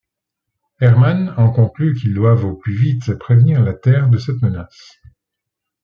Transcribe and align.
Herman 0.79 1.31
en 1.37 1.51
conclut 1.51 1.93
qu'ils 1.93 2.15
doivent 2.15 2.45
au 2.45 2.55
plus 2.55 2.73
vite 2.75 3.13
prévenir 3.19 3.61
la 3.63 3.75
Terre 3.75 4.09
de 4.09 4.17
cette 4.17 4.41
menace. 4.41 4.97